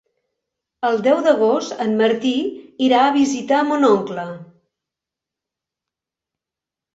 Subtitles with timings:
[0.87, 2.31] El deu d'agost en Martí
[2.85, 4.25] irà a visitar mon oncle.